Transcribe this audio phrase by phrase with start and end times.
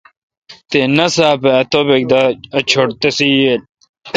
[0.69, 2.11] تے ناساپ اے°توبک
[2.55, 3.61] اے چھٹ تسے°ییل۔